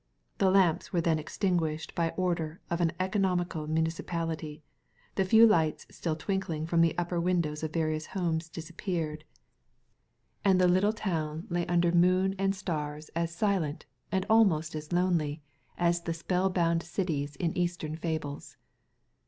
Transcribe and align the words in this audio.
The 0.39 0.49
lamps 0.49 0.91
were 0.91 0.99
then 1.01 1.19
extin 1.19 1.59
guished 1.59 1.93
by 1.93 2.09
order 2.17 2.59
of 2.71 2.81
an 2.81 2.91
economical 2.99 3.67
municipality, 3.67 4.63
the 5.13 5.23
few 5.23 5.45
lights 5.45 5.85
still 5.91 6.15
twinkling 6.15 6.65
from 6.65 6.81
the 6.81 6.97
upper 6.97 7.21
windows 7.21 7.61
of 7.61 7.71
various 7.71 8.07
houses 8.07 8.49
disappeared, 8.49 9.25
and 10.43 10.59
the 10.59 10.67
little 10.67 10.91
town 10.91 11.45
lay 11.51 11.65
Digitized 11.65 11.67
by 11.67 11.75
Google 11.75 11.75
2 11.75 11.81
THE 11.81 11.85
LADy 11.85 11.91
FROM 11.91 12.01
NOWHERE 12.01 12.13
under 12.17 12.25
moon 12.29 12.35
and 12.39 12.55
stars 12.55 13.09
as 13.15 13.35
silent 13.35 13.85
and 14.11 14.25
almost 14.27 14.73
as 14.73 14.91
lonely 14.91 15.43
as 15.77 16.01
the 16.01 16.13
spell 16.15 16.49
bound 16.49 16.81
cities 16.81 17.35
in 17.35 17.55
eastern 17.55 17.95
fables. 17.95 18.57